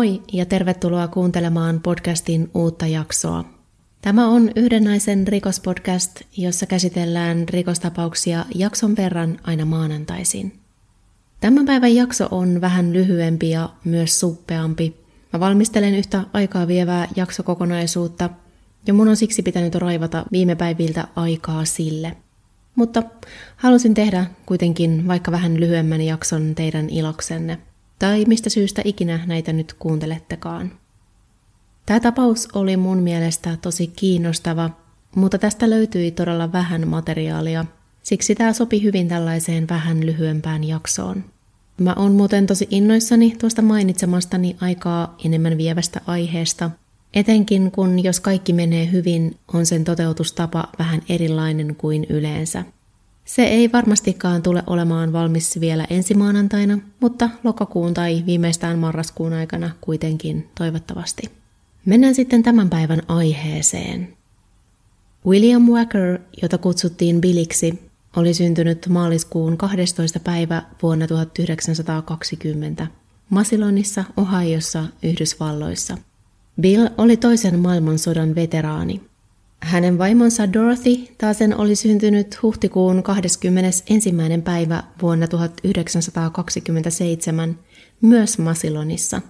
Moi 0.00 0.22
ja 0.32 0.46
tervetuloa 0.46 1.08
kuuntelemaan 1.08 1.80
podcastin 1.80 2.50
uutta 2.54 2.86
jaksoa. 2.86 3.44
Tämä 4.02 4.28
on 4.28 4.50
yhden 4.56 4.84
naisen 4.84 5.28
rikospodcast, 5.28 6.20
jossa 6.36 6.66
käsitellään 6.66 7.48
rikostapauksia 7.48 8.44
jakson 8.54 8.96
verran 8.96 9.38
aina 9.42 9.64
maanantaisin. 9.64 10.60
Tämän 11.40 11.66
päivän 11.66 11.94
jakso 11.94 12.28
on 12.30 12.60
vähän 12.60 12.92
lyhyempi 12.92 13.50
ja 13.50 13.68
myös 13.84 14.20
suppeampi. 14.20 14.96
Mä 15.32 15.40
valmistelen 15.40 15.94
yhtä 15.94 16.24
aikaa 16.32 16.66
vievää 16.66 17.08
jaksokokonaisuutta, 17.16 18.30
ja 18.86 18.94
mun 18.94 19.08
on 19.08 19.16
siksi 19.16 19.42
pitänyt 19.42 19.74
raivata 19.74 20.24
viime 20.32 20.54
päiviltä 20.54 21.08
aikaa 21.16 21.64
sille. 21.64 22.16
Mutta 22.74 23.02
halusin 23.56 23.94
tehdä 23.94 24.26
kuitenkin 24.46 25.08
vaikka 25.08 25.32
vähän 25.32 25.60
lyhyemmän 25.60 26.00
jakson 26.00 26.54
teidän 26.54 26.90
iloksenne– 26.90 27.58
tai 28.00 28.24
mistä 28.24 28.50
syystä 28.50 28.82
ikinä 28.84 29.20
näitä 29.26 29.52
nyt 29.52 29.72
kuuntelettekaan. 29.78 30.72
Tämä 31.86 32.00
tapaus 32.00 32.48
oli 32.52 32.76
mun 32.76 32.98
mielestä 32.98 33.56
tosi 33.62 33.86
kiinnostava, 33.86 34.70
mutta 35.16 35.38
tästä 35.38 35.70
löytyi 35.70 36.10
todella 36.10 36.52
vähän 36.52 36.88
materiaalia, 36.88 37.64
siksi 38.02 38.34
tämä 38.34 38.52
sopi 38.52 38.82
hyvin 38.82 39.08
tällaiseen 39.08 39.68
vähän 39.68 40.06
lyhyempään 40.06 40.64
jaksoon. 40.64 41.24
Mä 41.80 41.94
oon 41.96 42.12
muuten 42.12 42.46
tosi 42.46 42.68
innoissani 42.70 43.36
tuosta 43.40 43.62
mainitsemastani 43.62 44.56
aikaa 44.60 45.16
enemmän 45.24 45.58
vievästä 45.58 46.00
aiheesta, 46.06 46.70
etenkin 47.14 47.70
kun 47.70 48.04
jos 48.04 48.20
kaikki 48.20 48.52
menee 48.52 48.90
hyvin, 48.92 49.36
on 49.54 49.66
sen 49.66 49.84
toteutustapa 49.84 50.68
vähän 50.78 51.02
erilainen 51.08 51.76
kuin 51.76 52.06
yleensä. 52.08 52.64
Se 53.34 53.42
ei 53.42 53.72
varmastikaan 53.72 54.42
tule 54.42 54.62
olemaan 54.66 55.12
valmis 55.12 55.60
vielä 55.60 55.86
ensi 55.90 56.14
maanantaina, 56.14 56.78
mutta 57.00 57.30
lokakuun 57.44 57.94
tai 57.94 58.22
viimeistään 58.26 58.78
marraskuun 58.78 59.32
aikana 59.32 59.70
kuitenkin 59.80 60.48
toivottavasti. 60.58 61.22
Mennään 61.84 62.14
sitten 62.14 62.42
tämän 62.42 62.70
päivän 62.70 63.02
aiheeseen. 63.08 64.16
William 65.26 65.62
Wacker, 65.62 66.18
jota 66.42 66.58
kutsuttiin 66.58 67.20
Billiksi, 67.20 67.90
oli 68.16 68.34
syntynyt 68.34 68.86
maaliskuun 68.88 69.56
12. 69.56 70.20
päivä 70.20 70.62
vuonna 70.82 71.06
1920 71.06 72.86
Masilonissa, 73.28 74.04
Ohiossa, 74.16 74.84
Yhdysvalloissa. 75.02 75.98
Bill 76.60 76.86
oli 76.98 77.16
toisen 77.16 77.58
maailmansodan 77.58 78.34
veteraani. 78.34 79.09
Hänen 79.62 79.98
vaimonsa 79.98 80.52
Dorothy 80.52 80.96
taasen 81.18 81.56
oli 81.56 81.76
syntynyt 81.76 82.42
huhtikuun 82.42 83.02
21. 83.02 83.84
päivä 84.44 84.82
vuonna 85.02 85.28
1927 85.28 87.58
myös 88.00 88.38
Masilonissa. 88.38 89.20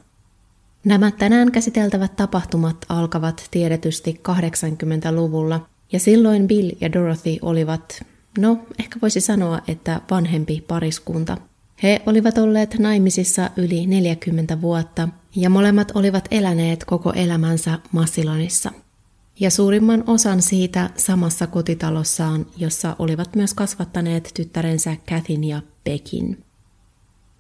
Nämä 0.85 1.11
tänään 1.11 1.53
käsiteltävät 1.53 2.17
tapahtumat 2.17 2.77
alkavat 2.89 3.49
tiedetysti 3.51 4.21
80-luvulla, 4.29 5.69
ja 5.93 6.01
silloin 6.01 6.49
Bill 6.49 6.71
ja 6.81 6.93
Dorothy 6.93 7.37
olivat, 7.43 8.03
no 8.39 8.59
ehkä 8.79 8.99
voisi 9.03 9.21
sanoa, 9.21 9.61
että 9.69 10.01
vanhempi 10.11 10.65
pariskunta. 10.69 11.37
He 11.83 12.03
olivat 12.07 12.39
olleet 12.39 12.79
naimisissa 12.79 13.51
yli 13.57 13.87
40 13.87 14.61
vuotta, 14.61 15.09
ja 15.37 15.51
molemmat 15.51 15.93
olivat 15.95 16.29
eläneet 16.31 16.85
koko 16.85 17.13
elämänsä 17.13 17.79
Masilonissa– 17.93 18.73
ja 19.41 19.51
suurimman 19.51 20.05
osan 20.07 20.43
siitä 20.43 20.91
samassa 20.97 21.47
kotitalossaan, 21.47 22.47
jossa 22.57 22.97
olivat 22.99 23.37
myös 23.37 23.55
kasvattaneet 23.55 24.31
tyttärensä 24.35 24.97
Kathin 25.09 25.45
ja 25.45 25.63
Beckin. 25.85 26.45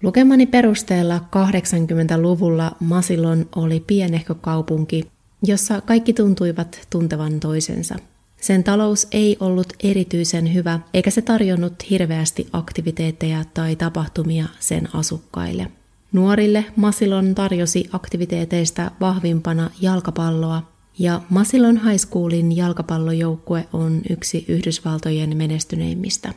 Lukemani 0.02 0.46
perusteella 0.46 1.18
80-luvulla 1.18 2.76
Masilon 2.80 3.48
oli 3.56 3.80
pienehkö 3.80 4.34
kaupunki, 4.34 5.10
jossa 5.42 5.80
kaikki 5.80 6.12
tuntuivat 6.12 6.86
tuntevan 6.90 7.40
toisensa. 7.40 7.96
Sen 8.40 8.64
talous 8.64 9.06
ei 9.12 9.36
ollut 9.40 9.72
erityisen 9.82 10.54
hyvä, 10.54 10.80
eikä 10.94 11.10
se 11.10 11.22
tarjonnut 11.22 11.90
hirveästi 11.90 12.48
aktiviteetteja 12.52 13.44
tai 13.54 13.76
tapahtumia 13.76 14.44
sen 14.60 14.88
asukkaille. 14.94 15.70
Nuorille 16.12 16.64
Masilon 16.76 17.34
tarjosi 17.34 17.88
aktiviteeteista 17.92 18.90
vahvimpana 19.00 19.70
jalkapalloa, 19.80 20.69
ja 21.00 21.20
Masilon 21.28 21.84
High 21.84 21.96
Schoolin 21.96 22.56
jalkapallojoukkue 22.56 23.68
on 23.72 24.00
yksi 24.10 24.44
Yhdysvaltojen 24.48 25.36
menestyneimmistä. 25.36 26.34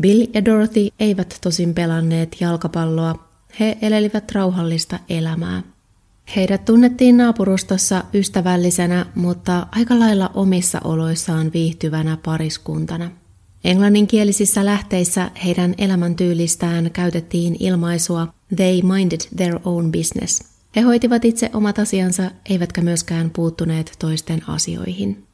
Bill 0.00 0.26
ja 0.34 0.44
Dorothy 0.44 0.88
eivät 1.00 1.38
tosin 1.40 1.74
pelanneet 1.74 2.36
jalkapalloa, 2.40 3.14
he 3.60 3.78
elelivät 3.82 4.32
rauhallista 4.32 4.98
elämää. 5.08 5.62
Heidät 6.36 6.64
tunnettiin 6.64 7.16
naapurustossa 7.16 8.04
ystävällisenä, 8.14 9.06
mutta 9.14 9.66
aika 9.72 9.98
lailla 9.98 10.30
omissa 10.34 10.80
oloissaan 10.84 11.50
viihtyvänä 11.52 12.18
pariskuntana. 12.24 13.10
Englanninkielisissä 13.64 14.64
lähteissä 14.64 15.30
heidän 15.44 15.74
elämäntyylistään 15.78 16.90
käytettiin 16.92 17.56
ilmaisua 17.58 18.34
they 18.56 18.82
minded 18.82 19.20
their 19.36 19.58
own 19.64 19.92
business– 19.92 20.42
he 20.76 20.80
hoitivat 20.80 21.24
itse 21.24 21.50
omat 21.52 21.78
asiansa, 21.78 22.30
eivätkä 22.50 22.80
myöskään 22.80 23.30
puuttuneet 23.30 23.92
toisten 23.98 24.48
asioihin. 24.48 25.26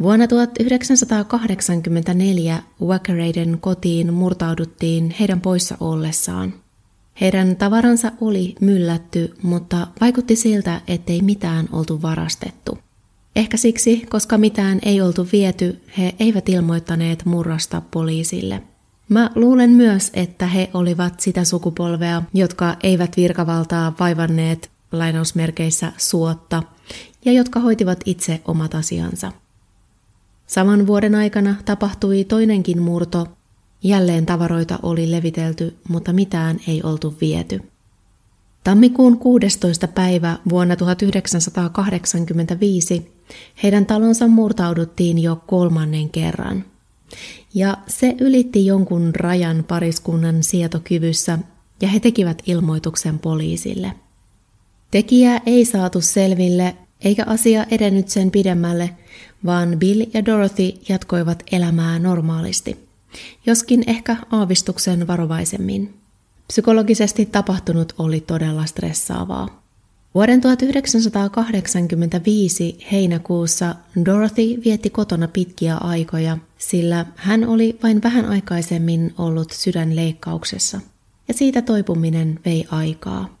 Vuonna 0.00 0.26
1984 0.26 2.62
Wackereiden 2.82 3.58
kotiin 3.60 4.14
murtauduttiin 4.14 5.14
heidän 5.20 5.40
poissa 5.40 5.76
ollessaan. 5.80 6.54
Heidän 7.20 7.56
tavaransa 7.56 8.12
oli 8.20 8.54
myllätty, 8.60 9.34
mutta 9.42 9.86
vaikutti 10.00 10.36
siltä, 10.36 10.80
ettei 10.88 11.22
mitään 11.22 11.68
oltu 11.72 12.02
varastettu. 12.02 12.78
Ehkä 13.36 13.56
siksi, 13.56 14.06
koska 14.10 14.38
mitään 14.38 14.78
ei 14.82 15.00
oltu 15.00 15.28
viety, 15.32 15.80
he 15.98 16.14
eivät 16.18 16.48
ilmoittaneet 16.48 17.24
murrasta 17.24 17.82
poliisille– 17.90 18.62
Mä 19.08 19.30
luulen 19.34 19.70
myös, 19.70 20.10
että 20.14 20.46
he 20.46 20.70
olivat 20.74 21.20
sitä 21.20 21.44
sukupolvea, 21.44 22.22
jotka 22.34 22.76
eivät 22.82 23.16
virkavaltaa 23.16 23.92
vaivanneet 24.00 24.70
lainausmerkeissä 24.92 25.92
suotta 25.96 26.62
ja 27.24 27.32
jotka 27.32 27.60
hoitivat 27.60 28.00
itse 28.04 28.40
omat 28.44 28.74
asiansa. 28.74 29.32
Saman 30.46 30.86
vuoden 30.86 31.14
aikana 31.14 31.54
tapahtui 31.64 32.24
toinenkin 32.24 32.82
murto. 32.82 33.26
Jälleen 33.82 34.26
tavaroita 34.26 34.78
oli 34.82 35.10
levitelty, 35.10 35.76
mutta 35.88 36.12
mitään 36.12 36.60
ei 36.68 36.82
oltu 36.82 37.14
viety. 37.20 37.60
Tammikuun 38.64 39.18
16. 39.18 39.88
päivä 39.88 40.38
vuonna 40.48 40.76
1985 40.76 43.12
heidän 43.62 43.86
talonsa 43.86 44.28
murtauduttiin 44.28 45.18
jo 45.18 45.42
kolmannen 45.46 46.10
kerran– 46.10 46.64
ja 47.54 47.76
se 47.88 48.14
ylitti 48.20 48.66
jonkun 48.66 49.14
rajan 49.14 49.64
pariskunnan 49.68 50.42
sietokyvyssä 50.42 51.38
ja 51.80 51.88
he 51.88 52.00
tekivät 52.00 52.42
ilmoituksen 52.46 53.18
poliisille. 53.18 53.92
Tekijää 54.90 55.40
ei 55.46 55.64
saatu 55.64 56.00
selville 56.00 56.76
eikä 57.00 57.24
asia 57.26 57.66
edennyt 57.70 58.08
sen 58.08 58.30
pidemmälle, 58.30 58.90
vaan 59.44 59.78
Bill 59.78 60.04
ja 60.14 60.24
Dorothy 60.24 60.72
jatkoivat 60.88 61.42
elämää 61.52 61.98
normaalisti, 61.98 62.88
joskin 63.46 63.84
ehkä 63.86 64.16
aavistuksen 64.30 65.06
varovaisemmin. 65.06 65.94
Psykologisesti 66.46 67.26
tapahtunut 67.26 67.92
oli 67.98 68.20
todella 68.20 68.66
stressaavaa. 68.66 69.65
Vuoden 70.16 70.40
1985 70.40 72.78
heinäkuussa 72.92 73.74
Dorothy 74.04 74.62
vietti 74.64 74.90
kotona 74.90 75.28
pitkiä 75.28 75.76
aikoja, 75.76 76.38
sillä 76.58 77.06
hän 77.16 77.48
oli 77.48 77.78
vain 77.82 78.02
vähän 78.02 78.24
aikaisemmin 78.24 79.14
ollut 79.18 79.50
sydänleikkauksessa, 79.50 80.80
ja 81.28 81.34
siitä 81.34 81.62
toipuminen 81.62 82.40
vei 82.44 82.66
aikaa. 82.70 83.38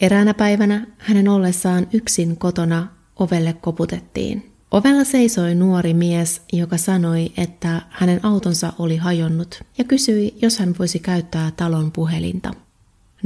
Eräänä 0.00 0.34
päivänä 0.34 0.86
hänen 0.98 1.28
ollessaan 1.28 1.86
yksin 1.92 2.36
kotona 2.36 2.88
ovelle 3.18 3.52
koputettiin. 3.52 4.52
Ovella 4.70 5.04
seisoi 5.04 5.54
nuori 5.54 5.94
mies, 5.94 6.42
joka 6.52 6.76
sanoi, 6.76 7.32
että 7.36 7.82
hänen 7.88 8.24
autonsa 8.24 8.72
oli 8.78 8.96
hajonnut 8.96 9.62
ja 9.78 9.84
kysyi, 9.84 10.38
jos 10.42 10.58
hän 10.58 10.74
voisi 10.78 10.98
käyttää 10.98 11.52
talon 11.56 11.92
puhelinta. 11.92 12.54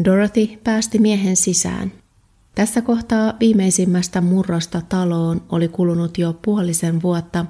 Dorothy 0.05 0.47
päästi 0.65 0.99
miehen 0.99 1.37
sisään. 1.37 2.02
Tässä 2.55 2.83
kohtaa 2.83 3.35
viimeisimmästä 3.41 4.21
murrosta 4.21 4.83
taloon 4.89 5.43
oli 5.49 5.69
kulunut 5.69 6.19
jo 6.19 6.39
puolisen 6.43 7.03
vuotta, 7.03 7.47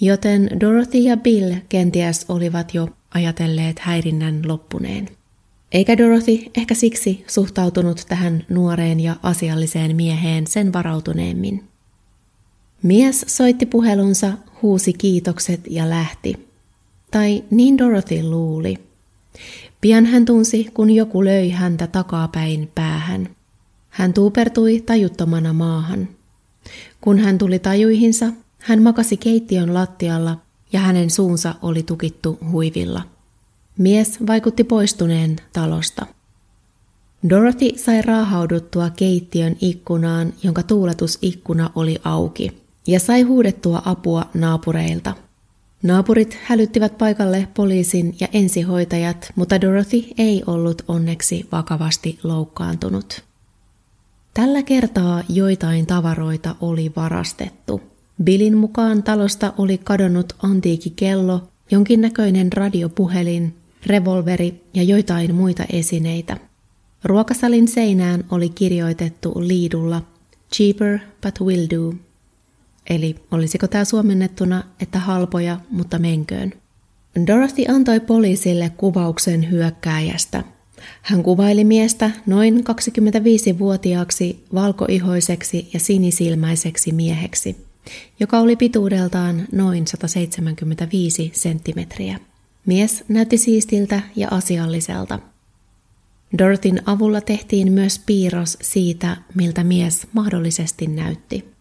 joten 0.00 0.50
Dorothy 0.60 0.98
ja 0.98 1.16
Bill 1.16 1.54
kenties 1.68 2.26
olivat 2.28 2.74
jo 2.74 2.88
ajatelleet 3.14 3.78
häirinnän 3.78 4.42
loppuneen. 4.46 5.08
Eikä 5.72 5.98
Dorothy 5.98 6.38
ehkä 6.56 6.74
siksi 6.74 7.24
suhtautunut 7.28 8.04
tähän 8.08 8.44
nuoreen 8.48 9.00
ja 9.00 9.16
asialliseen 9.22 9.96
mieheen 9.96 10.46
sen 10.46 10.72
varautuneemmin. 10.72 11.64
Mies 12.82 13.24
soitti 13.28 13.66
puhelunsa, 13.66 14.32
huusi 14.62 14.92
kiitokset 14.92 15.60
ja 15.70 15.90
lähti. 15.90 16.48
Tai 17.10 17.44
niin 17.50 17.78
Dorothy 17.78 18.22
luuli. 18.22 18.78
Pian 19.80 20.06
hän 20.06 20.24
tunsi, 20.24 20.64
kun 20.74 20.90
joku 20.90 21.24
löi 21.24 21.50
häntä 21.50 21.86
takapäin 21.86 22.70
päähän– 22.74 23.28
Hän 23.92 24.12
tuupertui 24.12 24.80
tajuttomana 24.80 25.52
maahan. 25.52 26.08
Kun 27.00 27.18
hän 27.18 27.38
tuli 27.38 27.58
tajuihinsa, 27.58 28.32
hän 28.58 28.82
makasi 28.82 29.16
keittiön 29.16 29.74
lattialla 29.74 30.38
ja 30.72 30.80
hänen 30.80 31.10
suunsa 31.10 31.54
oli 31.62 31.82
tukittu 31.82 32.38
huivilla. 32.50 33.02
Mies 33.78 34.26
vaikutti 34.26 34.64
poistuneen 34.64 35.36
talosta. 35.52 36.06
Dorothy 37.28 37.70
sai 37.76 38.02
raahauduttua 38.02 38.90
keittiön 38.90 39.56
ikkunaan, 39.60 40.32
jonka 40.42 40.62
tuuletusikkuna 40.62 41.70
oli 41.74 41.98
auki, 42.04 42.62
ja 42.86 43.00
sai 43.00 43.22
huudettua 43.22 43.82
apua 43.84 44.30
naapureilta. 44.34 45.14
Naapurit 45.82 46.38
hälyttivät 46.44 46.98
paikalle 46.98 47.48
poliisin 47.54 48.16
ja 48.20 48.28
ensihoitajat, 48.32 49.32
mutta 49.34 49.60
Dorothy 49.60 50.04
ei 50.18 50.42
ollut 50.46 50.82
onneksi 50.88 51.48
vakavasti 51.52 52.18
loukkaantunut. 52.22 53.31
Tällä 54.34 54.62
kertaa 54.62 55.22
joitain 55.28 55.86
tavaroita 55.86 56.56
oli 56.60 56.92
varastettu. 56.96 57.80
Billin 58.24 58.56
mukaan 58.56 59.02
talosta 59.02 59.52
oli 59.58 59.78
kadonnut 59.78 60.32
antiikikello, 60.42 61.48
jonkinnäköinen 61.70 62.52
radiopuhelin, 62.52 63.54
revolveri 63.86 64.62
ja 64.74 64.82
joitain 64.82 65.34
muita 65.34 65.64
esineitä. 65.72 66.36
Ruokasalin 67.04 67.68
seinään 67.68 68.24
oli 68.30 68.48
kirjoitettu 68.48 69.32
liidulla 69.36 70.02
Cheaper 70.54 70.98
but 71.22 71.40
will 71.40 71.66
do. 71.70 71.94
Eli 72.90 73.16
olisiko 73.30 73.68
tämä 73.68 73.84
suomennettuna, 73.84 74.62
että 74.80 74.98
halpoja, 74.98 75.60
mutta 75.70 75.98
menköön. 75.98 76.52
Dorothy 77.26 77.64
antoi 77.68 78.00
poliisille 78.00 78.72
kuvauksen 78.76 79.50
hyökkääjästä. 79.50 80.44
Hän 81.02 81.22
kuvaili 81.22 81.64
miestä 81.64 82.10
noin 82.26 82.58
25-vuotiaaksi 82.58 84.44
valkoihoiseksi 84.54 85.68
ja 85.72 85.80
sinisilmäiseksi 85.80 86.92
mieheksi, 86.92 87.56
joka 88.20 88.38
oli 88.38 88.56
pituudeltaan 88.56 89.42
noin 89.52 89.86
175 89.86 91.30
senttimetriä. 91.34 92.18
Mies 92.66 93.04
näytti 93.08 93.38
siistiltä 93.38 94.00
ja 94.16 94.28
asialliselta. 94.30 95.18
Dorotin 96.38 96.82
avulla 96.86 97.20
tehtiin 97.20 97.72
myös 97.72 97.98
piirros 98.06 98.58
siitä, 98.62 99.16
miltä 99.34 99.64
mies 99.64 100.06
mahdollisesti 100.12 100.86
näytti. 100.86 101.52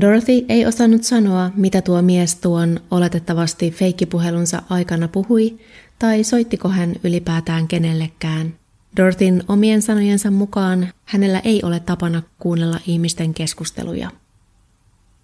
Dorothy 0.00 0.44
ei 0.48 0.66
osannut 0.66 1.04
sanoa, 1.04 1.50
mitä 1.56 1.82
tuo 1.82 2.02
mies 2.02 2.36
tuon 2.36 2.80
oletettavasti 2.90 3.70
feikkipuhelunsa 3.70 4.62
aikana 4.70 5.08
puhui, 5.08 5.58
tai 5.98 6.24
soittiko 6.24 6.68
hän 6.68 6.94
ylipäätään 7.04 7.68
kenellekään. 7.68 8.54
Dorothyn 8.96 9.44
omien 9.48 9.82
sanojensa 9.82 10.30
mukaan 10.30 10.88
hänellä 11.04 11.38
ei 11.38 11.62
ole 11.62 11.80
tapana 11.80 12.22
kuunnella 12.38 12.80
ihmisten 12.86 13.34
keskusteluja. 13.34 14.10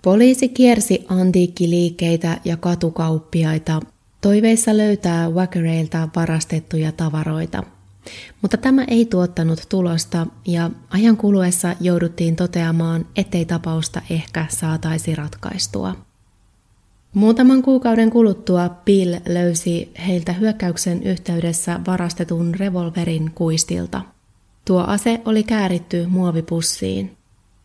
Poliisi 0.02 0.48
kiersi 0.48 1.04
antiikkiliikkeitä 1.08 2.40
ja 2.44 2.56
katukauppiaita 2.56 3.80
toiveissa 4.20 4.76
löytää 4.76 5.30
Wackereilta 5.30 6.08
varastettuja 6.16 6.92
tavaroita– 6.92 7.62
mutta 8.42 8.56
tämä 8.56 8.84
ei 8.88 9.04
tuottanut 9.04 9.66
tulosta 9.68 10.26
ja 10.46 10.70
ajan 10.90 11.16
kuluessa 11.16 11.76
jouduttiin 11.80 12.36
toteamaan, 12.36 13.06
ettei 13.16 13.44
tapausta 13.44 14.02
ehkä 14.10 14.46
saataisi 14.48 15.14
ratkaistua. 15.14 15.96
Muutaman 17.14 17.62
kuukauden 17.62 18.10
kuluttua 18.10 18.68
Bill 18.84 19.14
löysi 19.28 19.92
heiltä 20.06 20.32
hyökkäyksen 20.32 21.02
yhteydessä 21.02 21.80
varastetun 21.86 22.54
revolverin 22.54 23.30
kuistilta. 23.34 24.00
Tuo 24.64 24.84
ase 24.86 25.20
oli 25.24 25.42
kääritty 25.42 26.06
muovipussiin. 26.06 27.16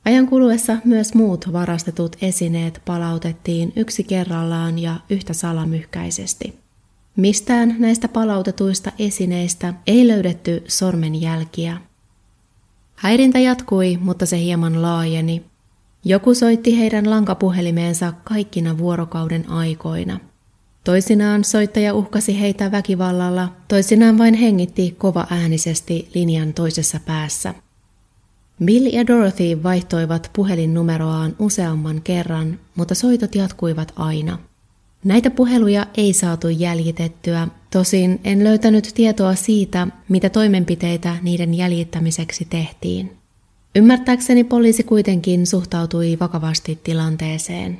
Ajan 0.06 0.28
kuluessa 0.28 0.78
myös 0.86 1.14
muut 1.14 1.54
varastetut 1.54 2.16
esineet 2.22 2.82
palautettiin 2.86 3.74
yksi 3.76 4.04
kerrallaan 4.04 4.80
ja 4.80 4.96
yhtä 5.10 5.34
salamyhkäisesti. 5.34 6.60
Mistään 7.16 7.76
näistä 7.80 8.08
palautetuista 8.08 8.92
esineistä 9.00 9.74
ei 9.88 10.08
löydetty 10.08 10.64
sormenjälkiä. 10.68 11.78
Häirintä 12.96 13.40
jatkui, 13.40 13.98
mutta 14.02 14.26
se 14.26 14.40
hieman 14.40 14.82
laajeni. 14.82 15.49
Joku 16.06 16.34
soitti 16.34 16.80
heidän 16.80 17.10
lankapuhelimeensa 17.10 18.14
kaikkina 18.24 18.78
vuorokauden 18.78 19.50
aikoina. 19.50 20.20
Toisinaan 20.84 21.44
soittaja 21.44 21.94
uhkasi 21.94 22.40
heitä 22.40 22.72
väkivallalla, 22.72 23.50
toisinaan 23.68 24.18
vain 24.18 24.34
hengitti 24.34 24.96
kova 24.98 25.28
äänisesti 25.30 26.10
linjan 26.16 26.54
toisessa 26.54 27.00
päässä. 27.06 27.54
Bill 28.66 28.86
ja 28.94 29.08
Dorothy 29.08 29.64
vaihtoivat 29.64 30.30
puhelinnumeroaan 30.36 31.36
useamman 31.40 32.02
kerran, 32.02 32.60
mutta 32.76 32.96
soitot 32.96 33.36
jatkuivat 33.36 33.94
aina– 33.96 34.40
Näitä 35.04 35.32
puheluja 35.32 35.88
ei 35.98 36.14
saatu 36.14 36.50
jäljitettyä, 36.50 37.48
tosin 37.72 38.20
en 38.24 38.44
löytänyt 38.44 38.92
tietoa 38.94 39.36
siitä, 39.36 39.88
mitä 40.10 40.30
toimenpiteitä 40.30 41.18
niiden 41.22 41.54
jäljittämiseksi 41.54 42.46
tehtiin. 42.50 43.19
Ymmärtääkseni 43.76 44.44
poliisi 44.44 44.84
kuitenkin 44.84 45.48
suhtautui 45.48 46.18
vakavasti 46.20 46.80
tilanteeseen. 46.84 47.80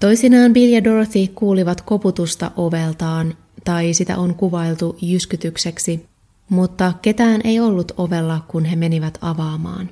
Toisinaan 0.00 0.52
Bill 0.52 0.72
ja 0.72 0.84
Dorothy 0.84 1.26
kuulivat 1.34 1.80
koputusta 1.80 2.50
oveltaan, 2.56 3.34
tai 3.64 3.94
sitä 3.94 4.18
on 4.18 4.34
kuvailtu 4.34 4.96
jyskytykseksi, 5.02 6.06
mutta 6.48 6.92
ketään 7.02 7.40
ei 7.44 7.60
ollut 7.60 7.92
ovella, 7.96 8.44
kun 8.48 8.64
he 8.64 8.76
menivät 8.76 9.18
avaamaan. 9.20 9.90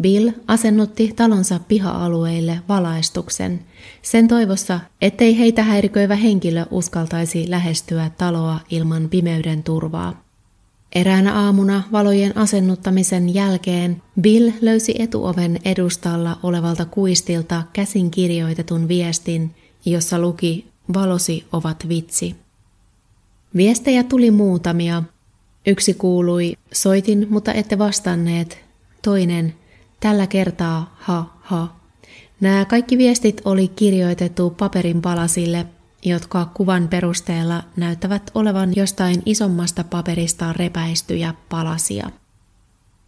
Bill 0.00 0.30
asennutti 0.46 1.12
talonsa 1.16 1.60
piha-alueille 1.68 2.60
valaistuksen, 2.68 3.60
sen 4.02 4.28
toivossa, 4.28 4.80
ettei 5.00 5.38
heitä 5.38 5.62
häiriköivä 5.62 6.16
henkilö 6.16 6.64
uskaltaisi 6.70 7.50
lähestyä 7.50 8.10
taloa 8.18 8.60
ilman 8.70 9.08
pimeyden 9.08 9.62
turvaa. 9.62 10.27
Eräänä 10.94 11.34
aamuna 11.34 11.82
valojen 11.92 12.36
asennuttamisen 12.36 13.34
jälkeen 13.34 14.02
Bill 14.20 14.50
löysi 14.60 14.94
etuoven 14.98 15.60
edustalla 15.64 16.38
olevalta 16.42 16.84
kuistilta 16.84 17.62
käsin 17.72 18.10
kirjoitetun 18.10 18.88
viestin, 18.88 19.54
jossa 19.84 20.18
luki 20.18 20.68
Valosi 20.94 21.46
ovat 21.52 21.88
vitsi. 21.88 22.36
Viestejä 23.56 24.02
tuli 24.02 24.30
muutamia. 24.30 25.02
Yksi 25.66 25.94
kuului, 25.94 26.56
soitin, 26.72 27.26
mutta 27.30 27.52
ette 27.52 27.78
vastanneet. 27.78 28.58
Toinen, 29.02 29.54
Tällä 30.00 30.26
kertaa 30.26 30.96
ha 30.98 31.38
ha. 31.40 31.76
Nämä 32.40 32.64
kaikki 32.64 32.98
viestit 32.98 33.40
oli 33.44 33.68
kirjoitettu 33.68 34.50
paperin 34.50 35.02
palasille, 35.02 35.66
jotka 36.04 36.50
kuvan 36.54 36.88
perusteella 36.88 37.62
näyttävät 37.76 38.30
olevan 38.34 38.72
jostain 38.76 39.22
isommasta 39.26 39.84
paperista 39.84 40.52
repäistyjä 40.52 41.34
palasia. 41.48 42.10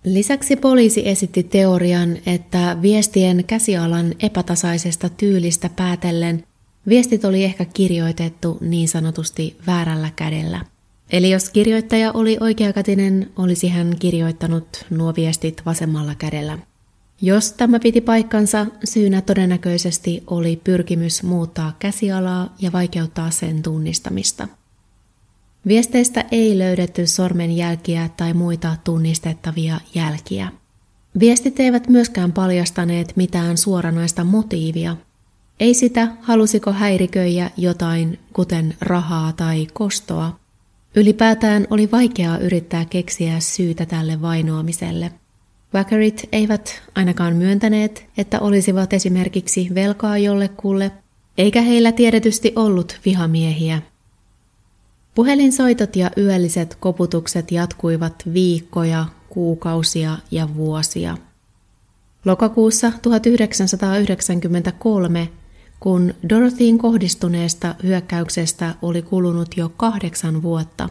Lisäksi 0.05 0.57
poliisi 0.57 1.09
esitti 1.09 1.43
teorian, 1.43 2.17
että 2.27 2.77
viestien 2.83 3.45
käsialan 3.45 4.15
epätasaisesta 4.21 5.09
tyylistä 5.09 5.71
päätellen 5.77 6.45
viestit 6.89 7.25
oli 7.25 7.45
ehkä 7.45 7.65
kirjoitettu 7.65 8.59
niin 8.61 8.89
sanotusti 8.89 9.57
väärällä 9.67 10.11
kädellä. 10.17 10.65
Eli 11.13 11.31
jos 11.31 11.51
kirjoittaja 11.51 12.13
oli 12.13 12.37
oikeakätinen, 12.41 13.31
olisi 13.37 13.69
hän 13.69 13.97
kirjoittanut 13.99 14.85
nuo 14.91 15.15
viestit 15.17 15.63
vasemmalla 15.67 16.15
kädellä. 16.15 16.59
Jos 17.23 17.53
tämä 17.53 17.81
piti 17.81 18.01
paikkansa, 18.01 18.67
syynä 18.85 19.21
todennäköisesti 19.21 20.23
oli 20.27 20.61
pyrkimys 20.65 21.23
muuttaa 21.23 21.77
käsialaa 21.79 22.55
ja 22.59 22.73
vaikeuttaa 22.73 23.31
sen 23.31 23.63
tunnistamista. 23.63 24.49
Viesteistä 25.67 26.25
ei 26.31 26.59
löydetty 26.59 27.07
sormenjälkiä 27.07 28.11
tai 28.17 28.35
muita 28.35 28.77
tunnistettavia 28.85 29.81
jälkiä. 29.95 30.53
Viestit 31.21 31.61
eivät 31.61 31.89
myöskään 31.89 32.33
paljastaneet 32.33 33.13
mitään 33.17 33.59
suoranaista 33.59 34.25
motiivia. 34.25 34.97
Ei 35.61 35.75
sitä, 35.75 36.09
halusiko 36.21 36.73
häiriköijä 36.73 37.51
jotain, 37.57 38.19
kuten 38.33 38.75
rahaa 38.81 39.33
tai 39.33 39.67
kostoa. 39.73 40.41
Ylipäätään 40.95 41.67
oli 41.71 41.91
vaikeaa 41.91 42.39
yrittää 42.39 42.85
keksiä 42.85 43.41
syytä 43.41 43.87
tälle 43.87 44.23
vainoamiselle. 44.23 45.13
Wackerit 45.75 46.29
eivät 46.33 46.83
ainakaan 46.95 47.37
myöntäneet, 47.37 48.07
että 48.19 48.41
olisivat 48.41 48.93
esimerkiksi 48.93 49.69
velkaa 49.75 50.19
jollekulle, 50.19 50.91
eikä 51.39 51.63
heillä 51.63 51.93
tiedetysti 51.93 52.53
ollut 52.57 53.01
vihamiehiä. 53.05 53.83
Puhelinsoitot 55.15 55.97
ja 55.97 56.11
yölliset 56.17 56.77
koputukset 56.81 57.53
jatkuivat 57.53 58.15
viikkoja, 58.33 59.05
kuukausia 59.29 60.19
ja 60.31 60.55
vuosia. 60.55 61.17
Lokakuussa 62.25 62.93
1993, 63.03 65.29
kun 65.81 66.15
Dorothyin 66.29 66.79
kohdistuneesta 66.79 67.75
hyökkäyksestä 67.83 68.75
oli 68.83 69.03
kulunut 69.03 69.57
jo 69.57 69.73
kahdeksan 69.77 70.43
vuotta, 70.43 70.89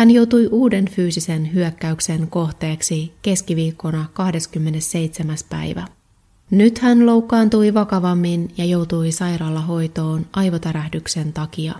hän 0.00 0.10
joutui 0.10 0.48
uuden 0.52 0.84
fyysisen 0.84 1.54
hyökkäyksen 1.54 2.26
kohteeksi 2.26 3.12
keskiviikkona 3.22 4.04
27. 4.12 5.36
päivä. 5.50 5.86
Nyt 6.50 6.78
hän 6.78 7.06
loukkaantui 7.06 7.74
vakavammin 7.74 8.50
ja 8.56 8.64
joutui 8.64 9.12
sairaalahoitoon 9.12 10.26
aivotärähdyksen 10.32 11.32
takia. 11.32 11.74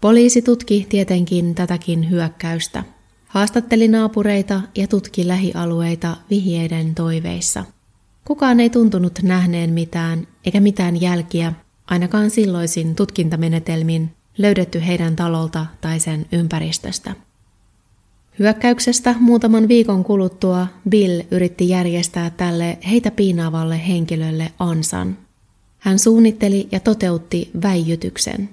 Poliisi 0.00 0.42
tutki 0.42 0.86
tietenkin 0.88 1.54
tätäkin 1.54 2.10
hyökkäystä. 2.10 2.84
Haastatteli 3.26 3.88
naapureita 3.88 4.60
ja 4.74 4.86
tutki 4.86 5.28
lähialueita 5.28 6.16
vihjeiden 6.30 6.94
toiveissa. 6.94 7.64
Kukaan 8.24 8.60
ei 8.60 8.70
tuntunut 8.70 9.18
nähneen 9.22 9.70
mitään 9.70 10.26
eikä 10.44 10.60
mitään 10.60 11.00
jälkiä, 11.00 11.52
ainakaan 11.86 12.30
silloisin 12.30 12.94
tutkintamenetelmin, 12.94 14.15
löydetty 14.38 14.86
heidän 14.86 15.16
talolta 15.16 15.66
tai 15.80 16.00
sen 16.00 16.26
ympäristöstä. 16.32 17.14
Hyökkäyksestä 18.38 19.14
muutaman 19.20 19.68
viikon 19.68 20.04
kuluttua 20.04 20.66
Bill 20.88 21.22
yritti 21.30 21.68
järjestää 21.68 22.30
tälle 22.30 22.78
heitä 22.90 23.10
piinaavalle 23.10 23.88
henkilölle 23.88 24.52
ansan. 24.58 25.18
Hän 25.78 25.98
suunnitteli 25.98 26.68
ja 26.72 26.80
toteutti 26.80 27.50
väijytyksen. 27.62 28.48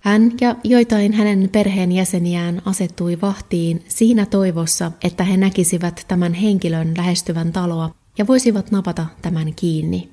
Hän 0.00 0.32
ja 0.40 0.56
joitain 0.64 1.12
hänen 1.12 1.48
perheenjäseniään 1.52 2.62
asettui 2.64 3.18
vahtiin 3.22 3.84
siinä 3.88 4.26
toivossa, 4.26 4.92
että 5.04 5.24
he 5.24 5.36
näkisivät 5.36 6.04
tämän 6.08 6.34
henkilön 6.34 6.94
lähestyvän 6.96 7.52
taloa 7.52 7.94
ja 8.18 8.26
voisivat 8.26 8.70
napata 8.70 9.06
tämän 9.22 9.54
kiinni. 9.54 10.08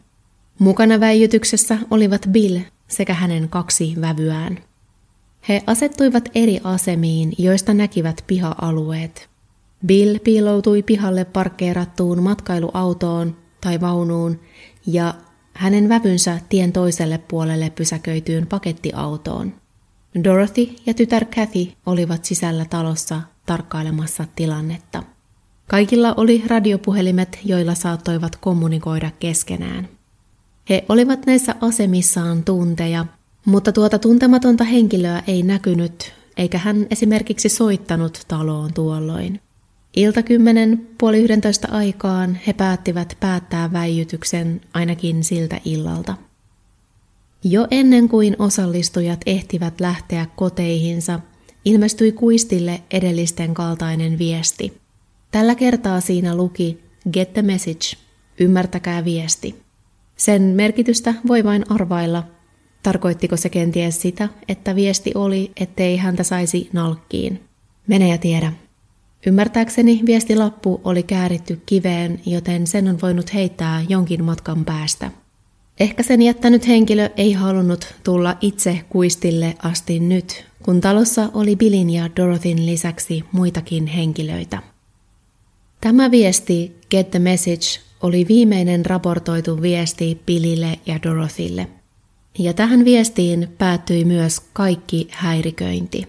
Mukana 0.60 1.00
väijytyksessä 1.00 1.78
olivat 1.92 2.28
Bill 2.32 2.60
sekä 2.88 3.14
hänen 3.14 3.50
kaksi 3.50 3.94
vävyään. 4.02 4.67
He 5.50 5.64
asettuivat 5.68 6.30
eri 6.36 6.60
asemiin, 6.64 7.34
joista 7.38 7.74
näkivät 7.74 8.24
piha-alueet. 8.28 9.30
Bill 9.86 10.18
piiloutui 10.24 10.84
pihalle 10.84 11.26
parkkeerattuun 11.26 12.24
matkailuautoon 12.24 13.38
tai 13.62 13.82
vaunuun 13.82 14.40
ja 14.88 15.14
hänen 15.54 15.90
vävynsä 15.90 16.40
tien 16.50 16.72
toiselle 16.72 17.18
puolelle 17.18 17.70
pysäköityyn 17.70 18.48
pakettiautoon. 18.48 19.54
Dorothy 20.24 20.70
ja 20.86 20.94
tytär 20.94 21.26
Kathy 21.26 21.68
olivat 21.86 22.26
sisällä 22.26 22.66
talossa 22.66 23.22
tarkkailemassa 23.46 24.26
tilannetta. 24.36 25.04
Kaikilla 25.68 26.14
oli 26.18 26.44
radiopuhelimet, 26.48 27.40
joilla 27.46 27.76
saattoivat 27.76 28.36
kommunikoida 28.36 29.12
keskenään. 29.20 29.90
He 30.70 30.86
olivat 30.90 31.26
näissä 31.26 31.56
asemissaan 31.62 32.44
tunteja 32.44 33.06
mutta 33.48 33.72
tuota 33.72 34.00
tuntematonta 34.00 34.64
henkilöä 34.64 35.24
ei 35.28 35.44
näkynyt, 35.44 36.14
eikä 36.38 36.58
hän 36.58 36.88
esimerkiksi 36.92 37.50
soittanut 37.50 38.22
taloon 38.28 38.74
tuolloin. 38.74 39.42
Iltakymmenen 39.96 40.88
puoli 40.98 41.20
yhdentoista 41.20 41.68
aikaan 41.72 42.40
he 42.48 42.54
päättivät 42.54 43.18
päättää 43.20 43.74
väijytyksen 43.74 44.62
ainakin 44.74 45.24
siltä 45.24 45.62
illalta. 45.66 46.16
Jo 47.44 47.68
ennen 47.72 48.10
kuin 48.10 48.36
osallistujat 48.40 49.20
ehtivät 49.26 49.80
lähteä 49.80 50.26
koteihinsa, 50.36 51.20
ilmestyi 51.66 52.12
kuistille 52.12 52.82
edellisten 52.92 53.54
kaltainen 53.54 54.18
viesti. 54.18 54.78
Tällä 55.32 55.56
kertaa 55.56 56.02
siinä 56.02 56.36
luki 56.36 56.82
Get 57.14 57.34
the 57.34 57.42
message, 57.42 57.98
ymmärtäkää 58.40 59.06
viesti. 59.06 59.56
Sen 60.18 60.42
merkitystä 60.42 61.14
voi 61.28 61.44
vain 61.44 61.72
arvailla, 61.72 62.24
Tarkoittiko 62.84 63.38
se 63.38 63.50
kenties 63.50 64.02
sitä, 64.02 64.30
että 64.48 64.76
viesti 64.76 65.12
oli, 65.16 65.52
ettei 65.58 65.98
häntä 65.98 66.24
saisi 66.24 66.70
nalkkiin? 66.74 67.44
Mene 67.88 68.08
ja 68.08 68.18
tiedä. 68.18 68.54
Ymmärtääkseni 69.26 70.02
viestilappu 70.06 70.82
oli 70.84 71.04
kääritty 71.04 71.62
kiveen, 71.66 72.20
joten 72.26 72.68
sen 72.68 72.88
on 72.88 72.98
voinut 73.02 73.34
heittää 73.34 73.86
jonkin 73.90 74.24
matkan 74.24 74.66
päästä. 74.66 75.12
Ehkä 75.80 76.04
sen 76.04 76.22
jättänyt 76.22 76.68
henkilö 76.68 77.10
ei 77.18 77.34
halunnut 77.34 77.96
tulla 78.04 78.38
itse 78.42 78.80
kuistille 78.90 79.56
asti 79.64 80.00
nyt, 80.00 80.46
kun 80.64 80.82
talossa 80.82 81.30
oli 81.34 81.56
Billin 81.56 81.90
ja 81.90 82.10
Dorothyn 82.16 82.66
lisäksi 82.66 83.24
muitakin 83.32 83.88
henkilöitä. 83.88 84.62
Tämä 85.82 86.12
viesti, 86.12 86.76
Get 86.90 87.12
the 87.12 87.20
Message, 87.20 87.80
oli 88.02 88.26
viimeinen 88.28 88.86
raportoitu 88.86 89.62
viesti 89.62 90.22
Billille 90.26 90.80
ja 90.86 91.00
Dorothylle– 91.04 91.68
ja 92.40 92.54
tähän 92.54 92.86
viestiin 92.86 93.48
päättyi 93.58 94.06
myös 94.06 94.40
kaikki 94.54 95.08
häiriköinti. 95.12 96.08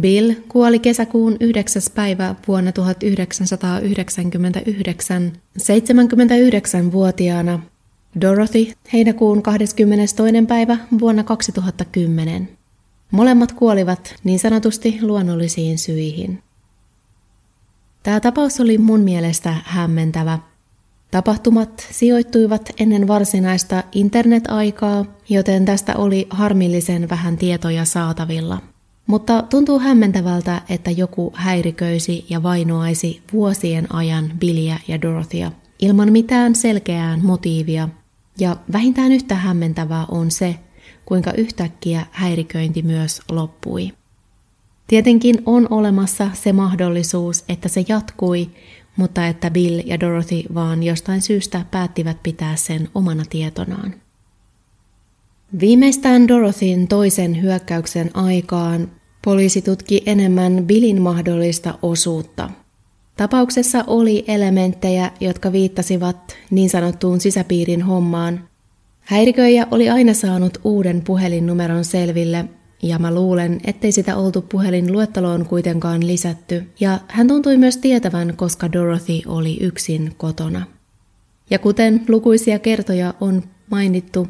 Bill 0.00 0.34
kuoli 0.48 0.78
kesäkuun 0.78 1.36
9. 1.40 1.82
päivä 1.94 2.34
vuonna 2.48 2.72
1999 2.72 5.32
79-vuotiaana, 5.58 7.60
Dorothy 8.20 8.72
heinäkuun 8.92 9.42
22. 9.42 10.16
päivä 10.48 10.78
vuonna 11.00 11.24
2010. 11.24 12.48
Molemmat 13.10 13.52
kuolivat 13.52 14.14
niin 14.24 14.38
sanotusti 14.38 14.98
luonnollisiin 15.02 15.78
syihin. 15.78 16.42
Tämä 18.02 18.20
tapaus 18.20 18.60
oli 18.60 18.78
mun 18.78 19.00
mielestä 19.00 19.54
hämmentävä, 19.64 20.38
Tapahtumat 21.10 21.86
sijoittuivat 21.90 22.70
ennen 22.78 23.08
varsinaista 23.08 23.82
internet-aikaa, 23.92 25.04
joten 25.28 25.64
tästä 25.64 25.96
oli 25.96 26.26
harmillisen 26.30 27.08
vähän 27.08 27.36
tietoja 27.36 27.84
saatavilla. 27.84 28.58
Mutta 29.06 29.42
tuntuu 29.42 29.78
hämmentävältä, 29.78 30.62
että 30.68 30.90
joku 30.90 31.32
häiriköisi 31.36 32.26
ja 32.30 32.42
vainoaisi 32.42 33.22
vuosien 33.32 33.94
ajan 33.94 34.32
Billiä 34.38 34.78
ja 34.88 35.02
Dorothea 35.02 35.52
ilman 35.78 36.12
mitään 36.12 36.54
selkeää 36.54 37.18
motiivia. 37.22 37.88
Ja 38.38 38.56
vähintään 38.72 39.12
yhtä 39.12 39.34
hämmentävää 39.34 40.06
on 40.08 40.30
se, 40.30 40.56
kuinka 41.04 41.32
yhtäkkiä 41.32 42.06
häiriköinti 42.10 42.82
myös 42.82 43.20
loppui. 43.28 43.92
Tietenkin 44.86 45.42
on 45.46 45.66
olemassa 45.70 46.30
se 46.34 46.52
mahdollisuus, 46.52 47.44
että 47.48 47.68
se 47.68 47.84
jatkui, 47.88 48.50
mutta 48.96 49.26
että 49.26 49.50
Bill 49.50 49.82
ja 49.84 50.00
Dorothy 50.00 50.42
vaan 50.54 50.82
jostain 50.82 51.22
syystä 51.22 51.64
päättivät 51.70 52.22
pitää 52.22 52.56
sen 52.56 52.88
omana 52.94 53.22
tietonaan. 53.30 53.94
Viimeistään 55.60 56.28
Dorothyn 56.28 56.88
toisen 56.88 57.42
hyökkäyksen 57.42 58.10
aikaan 58.14 58.90
poliisi 59.24 59.62
tutki 59.62 60.02
enemmän 60.06 60.64
Billin 60.66 61.02
mahdollista 61.02 61.78
osuutta. 61.82 62.50
Tapauksessa 63.16 63.84
oli 63.86 64.24
elementtejä, 64.28 65.10
jotka 65.20 65.52
viittasivat 65.52 66.36
niin 66.50 66.70
sanottuun 66.70 67.20
sisäpiirin 67.20 67.82
hommaan. 67.82 68.48
Häiriköijä 69.00 69.66
oli 69.70 69.90
aina 69.90 70.14
saanut 70.14 70.58
uuden 70.64 71.02
puhelinnumeron 71.02 71.84
selville 71.84 72.44
ja 72.82 72.98
mä 72.98 73.14
luulen, 73.14 73.60
ettei 73.64 73.92
sitä 73.92 74.16
oltu 74.16 74.42
puhelin 74.42 74.92
luetteloon 74.92 75.46
kuitenkaan 75.46 76.06
lisätty, 76.06 76.64
ja 76.80 76.98
hän 77.08 77.28
tuntui 77.28 77.56
myös 77.56 77.76
tietävän, 77.76 78.36
koska 78.36 78.72
Dorothy 78.72 79.20
oli 79.26 79.58
yksin 79.60 80.14
kotona. 80.16 80.66
Ja 81.50 81.58
kuten 81.58 82.04
lukuisia 82.08 82.58
kertoja 82.58 83.14
on 83.20 83.42
mainittu, 83.70 84.28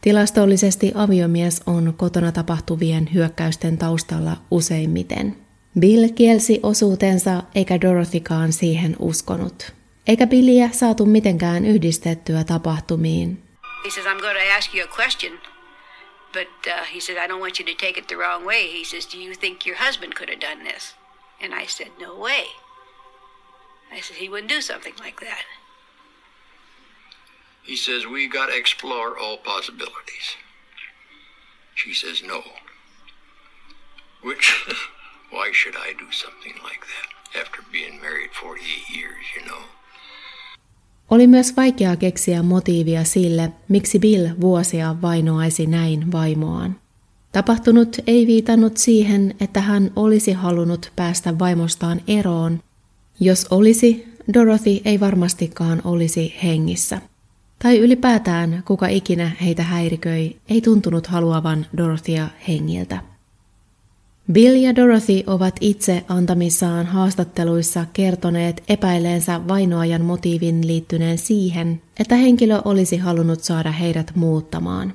tilastollisesti 0.00 0.92
aviomies 0.94 1.62
on 1.66 1.94
kotona 1.96 2.32
tapahtuvien 2.32 3.08
hyökkäysten 3.14 3.78
taustalla 3.78 4.36
useimmiten. 4.50 5.36
Bill 5.78 6.08
kielsi 6.14 6.60
osuutensa 6.62 7.42
eikä 7.54 7.80
Dorothykaan 7.80 8.52
siihen 8.52 8.96
uskonut. 8.98 9.72
Eikä 10.06 10.26
Billiä 10.26 10.68
saatu 10.72 11.06
mitenkään 11.06 11.64
yhdistettyä 11.64 12.44
tapahtumiin. 12.44 13.42
He 13.84 13.90
says, 13.90 14.06
I'm 14.06 14.20
going 14.20 14.38
to 14.38 14.56
ask 14.58 14.74
you 14.74 14.84
a 14.84 14.96
question. 15.00 15.51
But 16.32 16.48
uh, 16.66 16.84
he 16.84 16.98
said, 16.98 17.18
I 17.18 17.26
don't 17.26 17.40
want 17.40 17.58
you 17.58 17.64
to 17.66 17.74
take 17.74 17.98
it 17.98 18.08
the 18.08 18.16
wrong 18.16 18.44
way. 18.44 18.68
He 18.68 18.84
says, 18.84 19.04
Do 19.04 19.18
you 19.18 19.34
think 19.34 19.66
your 19.66 19.76
husband 19.76 20.14
could 20.14 20.30
have 20.30 20.40
done 20.40 20.64
this? 20.64 20.94
And 21.40 21.54
I 21.54 21.66
said, 21.66 21.88
No 22.00 22.18
way. 22.18 22.44
I 23.92 24.00
said, 24.00 24.16
He 24.16 24.28
wouldn't 24.28 24.50
do 24.50 24.60
something 24.60 24.94
like 24.98 25.20
that. 25.20 25.42
He 27.62 27.76
says, 27.76 28.06
We 28.06 28.28
got 28.28 28.46
to 28.46 28.56
explore 28.56 29.18
all 29.18 29.36
possibilities. 29.36 30.36
She 31.74 31.92
says, 31.92 32.22
No. 32.22 32.42
Which, 34.22 34.66
why 35.30 35.50
should 35.52 35.76
I 35.76 35.92
do 35.92 36.10
something 36.12 36.54
like 36.62 36.84
that 36.86 37.40
after 37.40 37.60
being 37.70 38.00
married 38.00 38.30
48 38.32 38.94
years, 38.94 39.24
you 39.38 39.46
know? 39.46 39.64
Oli 41.10 41.26
myös 41.26 41.56
vaikeaa 41.56 41.96
keksiä 41.96 42.42
motiivia 42.42 43.04
sille, 43.04 43.52
miksi 43.68 43.98
Bill 43.98 44.28
vuosia 44.40 44.96
vainoaisi 45.02 45.66
näin 45.66 46.12
vaimoaan. 46.12 46.76
Tapahtunut 47.32 47.96
ei 48.06 48.26
viitannut 48.26 48.76
siihen, 48.76 49.34
että 49.40 49.60
hän 49.60 49.90
olisi 49.96 50.32
halunnut 50.32 50.92
päästä 50.96 51.38
vaimostaan 51.38 52.00
eroon. 52.08 52.60
Jos 53.20 53.46
olisi, 53.50 54.14
Dorothy 54.34 54.80
ei 54.84 55.00
varmastikaan 55.00 55.82
olisi 55.84 56.34
hengissä. 56.42 57.00
Tai 57.62 57.78
ylipäätään 57.78 58.62
kuka 58.66 58.86
ikinä 58.86 59.30
heitä 59.42 59.62
häiriköi, 59.62 60.36
ei 60.48 60.60
tuntunut 60.60 61.06
haluavan 61.06 61.66
Dorothea 61.76 62.28
hengiltä. 62.48 63.11
Bill 64.32 64.54
ja 64.54 64.76
Dorothy 64.76 65.22
ovat 65.26 65.56
itse 65.60 66.04
antamissaan 66.08 66.86
haastatteluissa 66.86 67.86
kertoneet 67.92 68.62
epäileensä 68.68 69.48
vainoajan 69.48 70.02
motiivin 70.02 70.66
liittyneen 70.66 71.18
siihen, 71.18 71.82
että 72.00 72.16
henkilö 72.16 72.62
olisi 72.64 72.96
halunnut 72.96 73.42
saada 73.42 73.72
heidät 73.72 74.12
muuttamaan. 74.14 74.94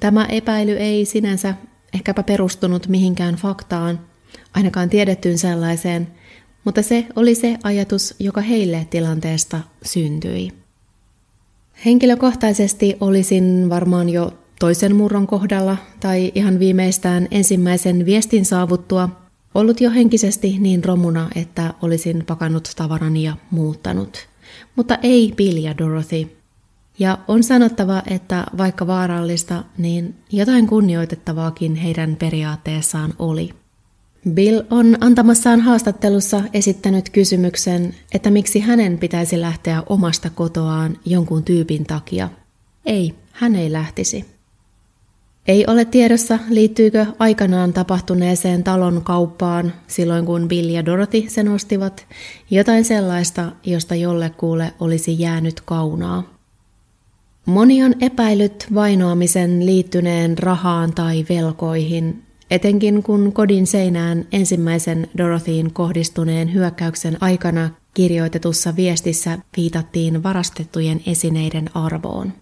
Tämä 0.00 0.24
epäily 0.24 0.72
ei 0.72 1.04
sinänsä 1.04 1.54
ehkäpä 1.94 2.22
perustunut 2.22 2.88
mihinkään 2.88 3.34
faktaan, 3.34 4.00
ainakaan 4.54 4.88
tiedettyyn 4.88 5.38
sellaiseen, 5.38 6.08
mutta 6.64 6.82
se 6.82 7.06
oli 7.16 7.34
se 7.34 7.58
ajatus, 7.62 8.14
joka 8.18 8.40
heille 8.40 8.86
tilanteesta 8.90 9.60
syntyi. 9.84 10.52
Henkilökohtaisesti 11.84 12.96
olisin 13.00 13.70
varmaan 13.70 14.08
jo 14.08 14.41
toisen 14.62 14.96
murron 14.96 15.26
kohdalla 15.26 15.76
tai 16.00 16.32
ihan 16.34 16.58
viimeistään 16.58 17.28
ensimmäisen 17.30 18.06
viestin 18.06 18.44
saavuttua 18.44 19.08
ollut 19.54 19.80
jo 19.80 19.90
henkisesti 19.90 20.58
niin 20.58 20.84
romuna, 20.84 21.30
että 21.34 21.74
olisin 21.82 22.24
pakannut 22.26 22.72
tavarani 22.76 23.22
ja 23.22 23.36
muuttanut. 23.50 24.28
Mutta 24.76 24.98
ei 25.02 25.32
Bill 25.36 25.56
ja 25.56 25.78
Dorothy. 25.78 26.36
Ja 26.98 27.18
on 27.28 27.42
sanottava, 27.42 28.02
että 28.10 28.46
vaikka 28.58 28.86
vaarallista, 28.86 29.64
niin 29.78 30.14
jotain 30.32 30.66
kunnioitettavaakin 30.66 31.74
heidän 31.74 32.16
periaatteessaan 32.16 33.14
oli. 33.18 33.50
Bill 34.30 34.62
on 34.70 34.96
antamassaan 35.00 35.60
haastattelussa 35.60 36.42
esittänyt 36.52 37.10
kysymyksen, 37.10 37.94
että 38.14 38.30
miksi 38.30 38.60
hänen 38.60 38.98
pitäisi 38.98 39.40
lähteä 39.40 39.82
omasta 39.88 40.30
kotoaan 40.30 40.98
jonkun 41.04 41.44
tyypin 41.44 41.84
takia. 41.84 42.28
Ei, 42.86 43.14
hän 43.32 43.56
ei 43.56 43.72
lähtisi. 43.72 44.41
Ei 45.46 45.64
ole 45.66 45.84
tiedossa, 45.84 46.38
liittyykö 46.48 47.06
aikanaan 47.18 47.72
tapahtuneeseen 47.72 48.64
talon 48.64 49.02
kauppaan 49.04 49.72
silloin 49.86 50.26
kun 50.26 50.48
Bill 50.48 50.68
ja 50.68 50.86
Dorothy 50.86 51.24
sen 51.28 51.48
ostivat, 51.48 52.06
jotain 52.50 52.84
sellaista, 52.84 53.52
josta 53.64 53.94
jollekuule 53.94 54.72
olisi 54.80 55.20
jäänyt 55.20 55.60
kaunaa. 55.60 56.22
Moni 57.46 57.84
on 57.84 57.94
epäilyt 58.00 58.66
vainoamisen 58.74 59.66
liittyneen 59.66 60.38
rahaan 60.38 60.92
tai 60.92 61.26
velkoihin, 61.28 62.22
etenkin 62.50 63.02
kun 63.02 63.32
kodin 63.32 63.66
seinään 63.66 64.26
ensimmäisen 64.32 65.08
Dorothyin 65.18 65.72
kohdistuneen 65.72 66.54
hyökkäyksen 66.54 67.16
aikana 67.20 67.70
kirjoitetussa 67.94 68.76
viestissä 68.76 69.38
viitattiin 69.56 70.22
varastettujen 70.22 71.00
esineiden 71.06 71.76
arvoon. 71.76 72.32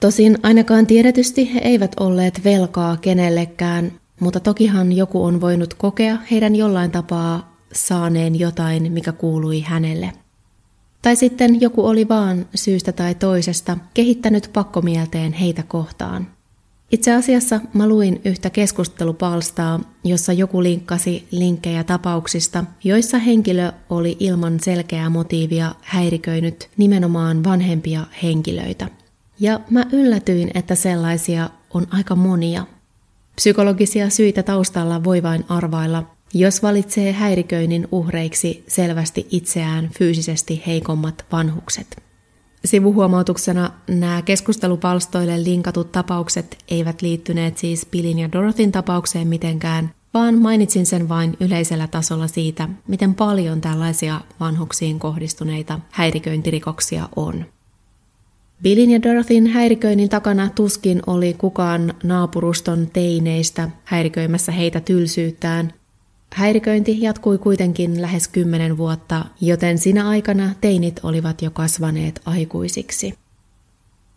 Tosin 0.00 0.38
ainakaan 0.42 0.86
tiedetysti 0.86 1.54
he 1.54 1.58
eivät 1.58 1.92
olleet 2.00 2.44
velkaa 2.44 2.96
kenellekään, 2.96 3.92
mutta 4.20 4.40
tokihan 4.40 4.92
joku 4.92 5.24
on 5.24 5.40
voinut 5.40 5.74
kokea 5.74 6.18
heidän 6.30 6.56
jollain 6.56 6.90
tapaa 6.90 7.56
saaneen 7.72 8.38
jotain, 8.38 8.92
mikä 8.92 9.12
kuului 9.12 9.60
hänelle. 9.60 10.12
Tai 11.02 11.16
sitten 11.16 11.60
joku 11.60 11.86
oli 11.86 12.08
vaan 12.08 12.46
syystä 12.54 12.92
tai 12.92 13.14
toisesta 13.14 13.76
kehittänyt 13.94 14.50
pakkomielteen 14.52 15.32
heitä 15.32 15.62
kohtaan. 15.62 16.26
Itse 16.90 17.14
asiassa 17.14 17.60
mä 17.74 17.88
luin 17.88 18.20
yhtä 18.24 18.50
keskustelupalstaa, 18.50 19.80
jossa 20.04 20.32
joku 20.32 20.62
linkkasi 20.62 21.28
linkkejä 21.30 21.84
tapauksista, 21.84 22.64
joissa 22.84 23.18
henkilö 23.18 23.72
oli 23.90 24.16
ilman 24.20 24.60
selkeää 24.60 25.10
motiivia 25.10 25.74
häiriköinyt 25.80 26.68
nimenomaan 26.76 27.44
vanhempia 27.44 28.06
henkilöitä. 28.22 28.88
Ja 29.40 29.60
mä 29.70 29.86
yllätyin, 29.92 30.50
että 30.54 30.74
sellaisia 30.74 31.50
on 31.74 31.86
aika 31.90 32.16
monia. 32.16 32.66
Psykologisia 33.36 34.10
syitä 34.10 34.42
taustalla 34.42 35.04
voi 35.04 35.22
vain 35.22 35.44
arvailla, 35.48 36.04
jos 36.34 36.62
valitsee 36.62 37.12
häiriköinnin 37.12 37.88
uhreiksi 37.92 38.64
selvästi 38.68 39.26
itseään 39.30 39.90
fyysisesti 39.98 40.62
heikommat 40.66 41.24
vanhukset. 41.32 42.02
Sivuhuomautuksena 42.64 43.70
nämä 43.88 44.22
keskustelupalstoille 44.22 45.44
linkatut 45.44 45.92
tapaukset 45.92 46.58
eivät 46.68 47.02
liittyneet 47.02 47.58
siis 47.58 47.86
Billin 47.90 48.18
ja 48.18 48.32
Dorothyn 48.32 48.72
tapaukseen 48.72 49.28
mitenkään, 49.28 49.90
vaan 50.14 50.38
mainitsin 50.38 50.86
sen 50.86 51.08
vain 51.08 51.36
yleisellä 51.40 51.86
tasolla 51.86 52.26
siitä, 52.26 52.68
miten 52.88 53.14
paljon 53.14 53.60
tällaisia 53.60 54.20
vanhuksiin 54.40 54.98
kohdistuneita 54.98 55.80
häiriköintirikoksia 55.90 57.08
on. 57.16 57.44
Billin 58.62 58.90
ja 58.90 59.02
Dorothyn 59.02 59.46
häiriköinnin 59.46 60.08
takana 60.08 60.50
tuskin 60.54 61.02
oli 61.06 61.34
kukaan 61.38 61.94
naapuruston 62.02 62.88
teineistä 62.92 63.70
häiriköimässä 63.84 64.52
heitä 64.52 64.80
tylsyyttään. 64.80 65.72
Häiriköinti 66.34 67.02
jatkui 67.02 67.38
kuitenkin 67.38 68.02
lähes 68.02 68.28
kymmenen 68.28 68.78
vuotta, 68.78 69.24
joten 69.40 69.78
sinä 69.78 70.08
aikana 70.08 70.50
teinit 70.60 71.00
olivat 71.02 71.42
jo 71.42 71.50
kasvaneet 71.50 72.20
aikuisiksi. 72.24 73.14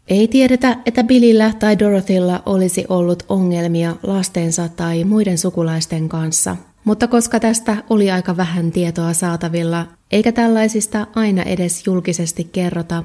Ei 0.08 0.28
tiedetä, 0.28 0.78
että 0.86 1.04
Billillä 1.04 1.54
tai 1.60 1.80
Dorothylla 1.80 2.44
olisi 2.46 2.86
ollut 2.90 3.24
ongelmia 3.30 3.96
lastensa 4.04 4.70
tai 4.70 5.04
muiden 5.04 5.38
sukulaisten 5.38 6.10
kanssa, 6.10 6.58
mutta 6.84 7.08
koska 7.08 7.40
tästä 7.40 7.84
oli 7.90 8.12
aika 8.12 8.38
vähän 8.38 8.72
tietoa 8.72 9.14
saatavilla, 9.14 9.88
eikä 10.12 10.32
tällaisista 10.32 11.08
aina 11.16 11.44
edes 11.44 11.88
julkisesti 11.88 12.50
kerrota, 12.52 13.04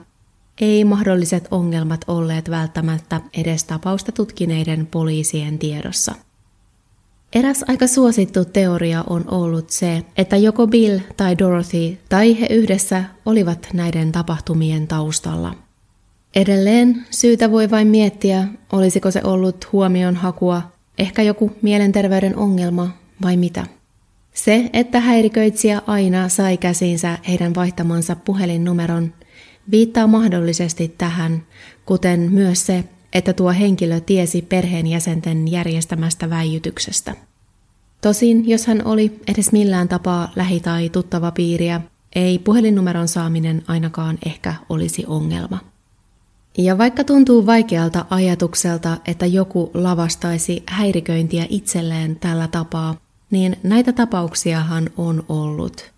ei 0.60 0.84
mahdolliset 0.84 1.48
ongelmat 1.50 2.04
olleet 2.08 2.50
välttämättä 2.50 3.20
edes 3.36 3.64
tapausta 3.64 4.12
tutkineiden 4.12 4.86
poliisien 4.86 5.58
tiedossa. 5.58 6.14
Eräs 7.32 7.64
aika 7.68 7.86
suosittu 7.86 8.44
teoria 8.44 9.04
on 9.10 9.24
ollut 9.30 9.70
se, 9.70 10.02
että 10.16 10.36
joko 10.36 10.66
Bill 10.66 10.98
tai 11.16 11.38
Dorothy 11.38 11.98
tai 12.08 12.40
he 12.40 12.46
yhdessä 12.46 13.04
olivat 13.26 13.68
näiden 13.72 14.12
tapahtumien 14.12 14.86
taustalla. 14.86 15.54
Edelleen 16.34 17.06
syytä 17.10 17.50
voi 17.50 17.70
vain 17.70 17.88
miettiä, 17.88 18.48
olisiko 18.72 19.10
se 19.10 19.20
ollut 19.24 19.72
huomion 19.72 20.16
hakua, 20.16 20.62
ehkä 20.98 21.22
joku 21.22 21.52
mielenterveyden 21.62 22.36
ongelma 22.36 22.90
vai 23.22 23.36
mitä. 23.36 23.66
Se, 24.34 24.70
että 24.72 25.00
häiriköitsijä 25.00 25.82
aina 25.86 26.28
sai 26.28 26.56
käsiinsä 26.56 27.18
heidän 27.28 27.54
vaihtamansa 27.54 28.16
puhelinnumeron, 28.16 29.12
viittaa 29.70 30.06
mahdollisesti 30.06 30.94
tähän, 30.98 31.42
kuten 31.86 32.20
myös 32.20 32.66
se, 32.66 32.84
että 33.12 33.32
tuo 33.32 33.52
henkilö 33.52 34.00
tiesi 34.00 34.42
perheenjäsenten 34.42 35.48
järjestämästä 35.48 36.30
väijytyksestä. 36.30 37.14
Tosin, 38.00 38.48
jos 38.48 38.66
hän 38.66 38.82
oli 38.84 39.20
edes 39.28 39.52
millään 39.52 39.88
tapaa 39.88 40.32
lähi- 40.36 40.60
tai 40.60 40.88
tuttava 40.88 41.30
piiriä, 41.30 41.80
ei 42.14 42.38
puhelinnumeron 42.38 43.08
saaminen 43.08 43.62
ainakaan 43.66 44.18
ehkä 44.26 44.54
olisi 44.68 45.04
ongelma. 45.06 45.58
Ja 46.58 46.78
vaikka 46.78 47.04
tuntuu 47.04 47.46
vaikealta 47.46 48.06
ajatukselta, 48.10 48.96
että 49.04 49.26
joku 49.26 49.70
lavastaisi 49.74 50.62
häiriköintiä 50.66 51.46
itselleen 51.48 52.16
tällä 52.16 52.48
tapaa, 52.48 52.94
niin 53.30 53.56
näitä 53.62 53.92
tapauksiahan 53.92 54.90
on 54.96 55.24
ollut. 55.28 55.95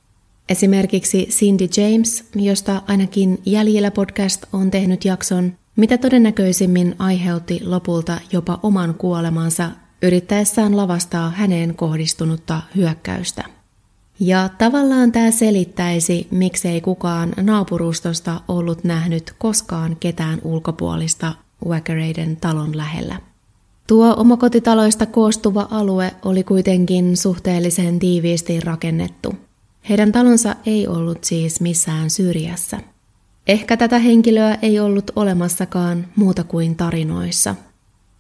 Esimerkiksi 0.49 1.27
Cindy 1.31 1.69
James, 1.77 2.25
josta 2.35 2.83
ainakin 2.87 3.43
Jäljellä 3.47 3.91
podcast 3.91 4.45
on 4.53 4.71
tehnyt 4.71 5.05
jakson, 5.05 5.53
mitä 5.77 5.99
todennäköisimmin 5.99 6.95
aiheutti 6.99 7.61
lopulta 7.65 8.21
jopa 8.33 8.61
oman 8.63 8.95
kuolemansa 8.95 9.71
yrittäessään 10.03 10.77
lavastaa 10.77 11.31
häneen 11.31 11.75
kohdistunutta 11.75 12.63
hyökkäystä. 12.77 13.45
Ja 14.21 14.49
tavallaan 14.59 15.13
tämä 15.13 15.31
selittäisi, 15.31 16.29
miksei 16.31 16.81
kukaan 16.81 17.33
naapurustosta 17.43 18.41
ollut 18.49 18.85
nähnyt 18.85 19.35
koskaan 19.39 19.97
ketään 20.01 20.39
ulkopuolista 20.45 21.33
Wackereiden 21.67 22.37
talon 22.37 22.77
lähellä. 22.77 23.21
Tuo 23.87 24.15
omakotitaloista 24.17 25.07
koostuva 25.07 25.69
alue 25.71 26.13
oli 26.25 26.45
kuitenkin 26.45 27.17
suhteellisen 27.17 27.99
tiiviisti 27.99 28.61
rakennettu– 28.61 29.35
heidän 29.89 30.13
talonsa 30.13 30.57
ei 30.67 30.89
ollut 30.89 31.25
siis 31.25 31.61
missään 31.61 32.11
syrjässä. 32.11 32.81
Ehkä 33.47 33.77
tätä 33.77 33.99
henkilöä 33.99 34.59
ei 34.63 34.81
ollut 34.81 35.11
olemassakaan 35.17 36.07
muuta 36.17 36.45
kuin 36.45 36.77
tarinoissa. 36.77 37.55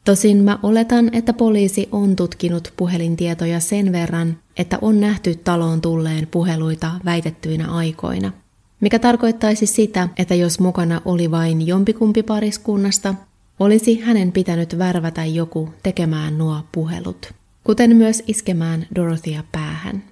Tosin 0.04 0.36
mä 0.36 0.58
oletan, 0.62 1.10
että 1.12 1.32
poliisi 1.32 1.88
on 1.92 2.16
tutkinut 2.16 2.72
puhelintietoja 2.76 3.60
sen 3.60 3.92
verran, 3.92 4.38
että 4.56 4.78
on 4.82 5.00
nähty 5.00 5.34
taloon 5.34 5.80
tulleen 5.80 6.26
puheluita 6.30 6.90
väitettyinä 7.04 7.70
aikoina. 7.72 8.32
Mikä 8.80 8.98
tarkoittaisi 8.98 9.66
sitä, 9.66 10.08
että 10.16 10.34
jos 10.34 10.60
mukana 10.60 11.02
oli 11.04 11.30
vain 11.30 11.66
jompikumpi 11.66 12.22
pariskunnasta, 12.22 13.14
olisi 13.58 14.00
hänen 14.00 14.32
pitänyt 14.32 14.78
värvätä 14.78 15.24
joku 15.24 15.68
tekemään 15.82 16.38
nuo 16.38 16.60
puhelut, 16.72 17.32
kuten 17.64 17.96
myös 17.96 18.22
iskemään 18.26 18.86
Dorothea 18.94 19.42
päähän. 19.52 20.02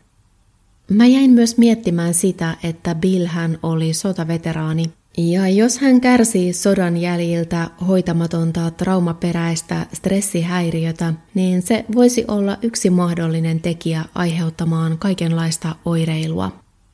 Mä 0.90 1.06
jäin 1.06 1.30
myös 1.30 1.58
miettimään 1.58 2.14
sitä, 2.14 2.56
että 2.62 2.94
Bill 2.94 3.26
hän 3.26 3.58
oli 3.62 3.92
sotaveteraani 3.92 4.92
Ja 5.18 5.48
jos 5.48 5.78
hän 5.78 6.00
kärsii 6.00 6.52
sodan 6.52 6.96
jäljiltä 6.96 7.70
hoitamatonta 7.88 8.70
traumaperäistä 8.70 9.86
stressihäiriötä, 9.92 11.14
niin 11.34 11.62
se 11.62 11.84
voisi 11.94 12.24
olla 12.28 12.58
yksi 12.62 12.90
mahdollinen 12.90 13.60
tekijä 13.60 14.04
aiheuttamaan 14.14 14.98
kaikenlaista 14.98 15.74
oireilua. 15.84 16.52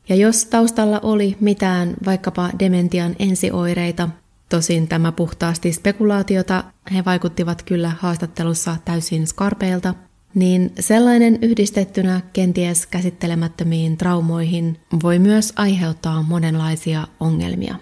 Ja 0.09 0.17
jos 0.17 0.45
taustalla 0.45 1.01
oli 1.03 1.37
mitään 1.41 1.95
vaikkapa 2.05 2.51
dementian 2.59 3.17
ensioireita, 3.19 4.09
tosin 4.49 4.89
tämä 4.89 5.13
puhtaasti 5.13 5.73
spekulaatiota, 5.73 6.65
he 6.95 7.05
vaikuttivat 7.05 7.63
kyllä 7.63 7.93
haastattelussa 8.01 8.77
täysin 8.85 9.27
skarpeilta, 9.27 9.95
niin 10.35 10.73
sellainen 10.81 11.39
yhdistettynä 11.43 12.21
kenties 12.33 12.87
käsittelemättömiin 12.87 13.97
traumoihin 13.97 14.81
voi 15.03 15.19
myös 15.19 15.53
aiheuttaa 15.57 16.23
monenlaisia 16.23 17.07
ongelmia. 17.21 17.75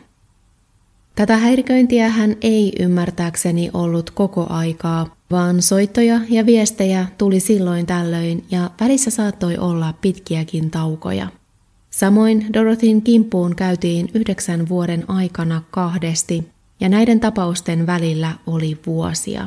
Tätä 1.14 1.36
häiriköintiä 1.36 2.08
hän 2.08 2.36
ei 2.42 2.72
ymmärtääkseni 2.80 3.70
ollut 3.72 4.10
koko 4.10 4.46
aikaa, 4.48 5.16
vaan 5.30 5.62
soittoja 5.62 6.20
ja 6.28 6.46
viestejä 6.46 7.06
tuli 7.18 7.40
silloin 7.40 7.86
tällöin 7.86 8.44
ja 8.50 8.70
välissä 8.80 9.10
saattoi 9.10 9.58
olla 9.58 9.94
pitkiäkin 10.00 10.70
taukoja. 10.70 11.28
Samoin 11.90 12.46
Dorothyn 12.52 13.02
kimppuun 13.02 13.56
käytiin 13.56 14.08
yhdeksän 14.14 14.68
vuoden 14.68 15.04
aikana 15.10 15.62
kahdesti, 15.70 16.48
ja 16.80 16.88
näiden 16.88 17.20
tapausten 17.20 17.86
välillä 17.86 18.32
oli 18.46 18.78
vuosia. 18.86 19.46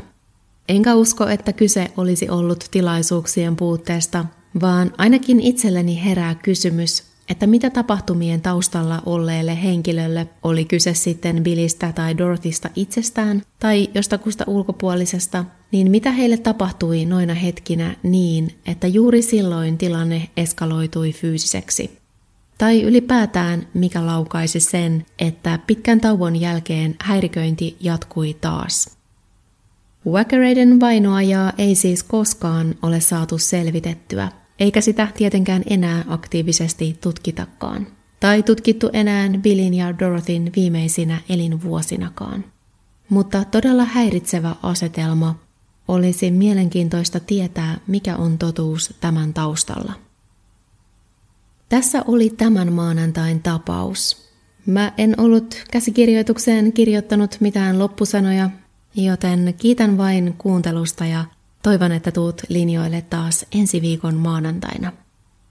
Enkä 0.70 0.96
usko, 0.96 1.28
että 1.28 1.54
kyse 1.54 1.92
olisi 1.98 2.30
ollut 2.30 2.68
tilaisuuksien 2.72 3.56
puutteesta, 3.56 4.26
vaan 4.62 4.94
ainakin 4.98 5.40
itselleni 5.40 6.06
herää 6.06 6.36
kysymys, 6.36 7.04
että 7.30 7.48
mitä 7.48 7.70
tapahtumien 7.70 8.42
taustalla 8.42 9.02
olleelle 9.06 9.64
henkilölle, 9.64 10.28
oli 10.44 10.66
kyse 10.66 10.94
sitten 10.94 11.44
Billistä 11.44 11.92
tai 11.92 12.18
Dorothysta 12.18 12.70
itsestään 12.76 13.42
tai 13.60 13.90
jostakusta 13.94 14.44
ulkopuolisesta, 14.48 15.46
niin 15.72 15.92
mitä 15.92 16.12
heille 16.12 16.38
tapahtui 16.38 17.06
noina 17.06 17.34
hetkinä 17.34 17.96
niin, 18.04 18.56
että 18.66 18.88
juuri 18.88 19.22
silloin 19.22 19.78
tilanne 19.78 20.30
eskaloitui 20.38 21.12
fyysiseksi. 21.12 21.98
Tai 22.58 22.82
ylipäätään 22.82 23.68
mikä 23.74 24.06
laukaisi 24.06 24.60
sen, 24.60 25.06
että 25.20 25.60
pitkän 25.68 26.02
tauon 26.02 26.36
jälkeen 26.36 26.96
häiriköinti 27.02 27.78
jatkui 27.80 28.34
taas. 28.42 29.03
Wackereiden 30.08 30.80
vainoajaa 30.80 31.54
ei 31.58 31.76
siis 31.76 32.04
koskaan 32.04 32.76
ole 32.82 33.00
saatu 33.00 33.38
selvitettyä, 33.38 34.32
eikä 34.60 34.82
sitä 34.82 35.08
tietenkään 35.18 35.64
enää 35.70 36.04
aktiivisesti 36.08 36.98
tutkitakaan. 37.02 37.88
Tai 38.20 38.44
tutkittu 38.44 38.90
enää 38.94 39.30
Billin 39.42 39.74
ja 39.74 40.00
Dorothyn 40.00 40.52
viimeisinä 40.56 41.22
elinvuosinakaan. 41.30 42.46
Mutta 43.10 43.44
todella 43.46 43.86
häiritsevä 43.86 44.56
asetelma 44.64 45.40
olisi 45.88 46.32
mielenkiintoista 46.32 47.20
tietää, 47.20 47.78
mikä 47.88 48.16
on 48.16 48.38
totuus 48.38 48.94
tämän 49.02 49.34
taustalla. 49.34 49.94
Tässä 51.70 52.04
oli 52.08 52.30
tämän 52.30 52.74
maanantain 52.74 53.44
tapaus. 53.44 54.30
Mä 54.66 54.92
en 54.98 55.16
ollut 55.18 55.64
käsikirjoitukseen 55.72 56.74
kirjoittanut 56.74 57.38
mitään 57.40 57.80
loppusanoja, 57.80 58.50
joten 58.96 59.54
kiitän 59.58 59.98
vain 59.98 60.36
kuuntelusta 60.38 61.06
ja 61.06 61.26
toivon, 61.64 61.92
että 61.92 62.12
tuut 62.12 62.42
linjoille 62.50 63.02
taas 63.10 63.46
ensi 63.52 63.82
viikon 63.82 64.16
maanantaina. 64.16 64.92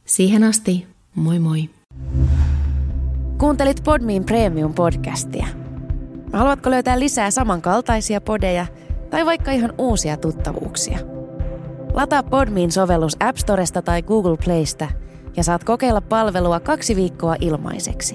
Siihen 0.05 0.45
asti, 0.45 0.87
moi 1.15 1.39
moi! 1.39 1.71
Kuuntelit 3.39 3.83
Podmin 3.85 4.25
Premium-podcastia. 4.25 5.47
Haluatko 6.33 6.71
löytää 6.71 6.99
lisää 6.99 7.31
samankaltaisia 7.31 8.21
podeja 8.21 8.67
tai 9.11 9.27
vaikka 9.27 9.51
ihan 9.51 9.73
uusia 9.79 10.17
tuttavuuksia? 10.17 10.99
Lataa 11.93 12.23
Podmin 12.23 12.73
sovellus 12.73 13.17
App 13.21 13.39
Storesta 13.39 13.83
tai 13.83 14.03
Google 14.03 14.37
Playsta– 14.45 14.89
ja 15.37 15.45
saat 15.45 15.65
kokeilla 15.65 16.01
palvelua 16.01 16.61
kaksi 16.61 16.97
viikkoa 16.97 17.37
ilmaiseksi. 17.41 18.15